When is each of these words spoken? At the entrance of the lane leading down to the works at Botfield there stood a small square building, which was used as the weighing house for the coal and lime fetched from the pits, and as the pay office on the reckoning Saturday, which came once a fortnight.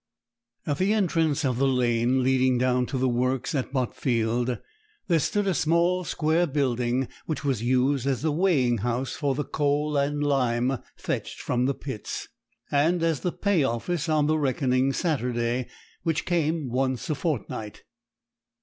At 0.65 0.79
the 0.79 0.93
entrance 0.93 1.45
of 1.45 1.59
the 1.59 1.67
lane 1.67 2.23
leading 2.23 2.57
down 2.57 2.87
to 2.87 2.97
the 2.97 3.07
works 3.07 3.53
at 3.53 3.71
Botfield 3.71 4.57
there 5.07 5.19
stood 5.19 5.45
a 5.45 5.53
small 5.53 6.03
square 6.05 6.47
building, 6.47 7.07
which 7.27 7.45
was 7.45 7.61
used 7.61 8.07
as 8.07 8.23
the 8.23 8.31
weighing 8.31 8.79
house 8.79 9.11
for 9.13 9.35
the 9.35 9.43
coal 9.43 9.95
and 9.97 10.23
lime 10.23 10.79
fetched 10.97 11.39
from 11.39 11.67
the 11.67 11.75
pits, 11.75 12.27
and 12.71 13.03
as 13.03 13.19
the 13.19 13.31
pay 13.31 13.63
office 13.63 14.09
on 14.09 14.25
the 14.25 14.39
reckoning 14.39 14.91
Saturday, 14.91 15.67
which 16.01 16.25
came 16.25 16.71
once 16.71 17.07
a 17.11 17.13
fortnight. 17.13 17.83